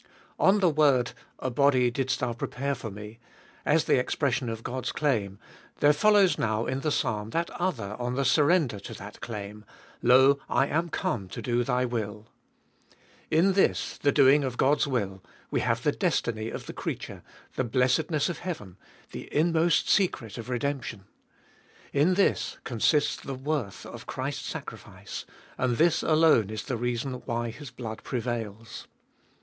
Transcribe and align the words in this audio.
ON 0.39 0.61
the 0.61 0.69
word, 0.71 1.11
A 1.37 1.51
body 1.51 1.91
didst 1.91 2.21
thou 2.21 2.33
prepare 2.33 2.73
for 2.73 2.89
Me, 2.89 3.19
as 3.63 3.83
the 3.83 3.99
expres 3.99 4.33
sion 4.33 4.49
of 4.49 4.63
God's 4.63 4.91
claim, 4.91 5.37
there 5.79 5.93
follows 5.93 6.39
now 6.39 6.65
in 6.65 6.79
the 6.79 6.89
Psalm 6.91 7.29
that 7.29 7.51
other 7.51 7.95
on 7.99 8.15
the 8.15 8.25
surrender 8.25 8.79
to 8.79 8.95
that 8.95 9.21
claim— 9.21 9.63
Lo, 10.01 10.39
I 10.49 10.65
am 10.65 10.89
come 10.89 11.27
to 11.29 11.39
do 11.43 11.63
Thy 11.63 11.85
will. 11.85 12.25
In 13.29 13.53
this, 13.53 13.99
the 13.99 14.11
doing 14.11 14.43
of 14.43 14.57
God's 14.57 14.87
will, 14.87 15.21
we 15.51 15.59
have 15.59 15.83
the 15.83 15.91
destiny 15.91 16.49
of 16.49 16.65
the 16.65 16.73
creature, 16.73 17.21
the 17.53 17.63
blessedness 17.63 18.27
of 18.27 18.39
heaven, 18.39 18.77
the 19.11 19.31
inmost 19.31 19.87
secret 19.87 20.39
of 20.39 20.47
redemp 20.47 20.81
tion. 20.81 21.03
In 21.93 22.15
this 22.15 22.57
consists 22.63 23.17
the 23.17 23.35
worth 23.35 23.85
of 23.85 24.07
Christ's 24.07 24.49
sacrifice, 24.49 25.27
and 25.59 25.77
this 25.77 26.01
alone 26.01 26.49
is 26.49 26.63
the 26.63 26.75
reason 26.75 27.21
why 27.27 27.51
His 27.51 27.69
blood 27.69 28.03
prevails. 28.03 28.87